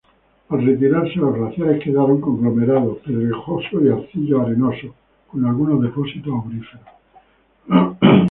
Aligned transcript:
Al 0.49 0.65
retirarse 0.65 1.17
los 1.17 1.35
glaciares 1.35 1.83
quedaron 1.83 2.19
conglomerados 2.21 2.97
pedregosos 3.05 3.83
y 3.83 3.89
arcillo-arenosos, 3.89 4.93
con 5.27 5.45
algunos 5.45 5.79
depósitos 5.79 6.33
auríferos. 6.43 6.87